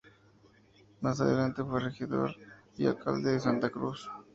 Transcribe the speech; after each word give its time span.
Más 1.01 1.21
adelante, 1.21 1.63
fue 1.63 1.79
regidor 1.79 2.35
y 2.75 2.87
alcalde 2.87 3.33
de 3.33 3.39
Santa 3.39 3.69
Cruz. 3.69 4.09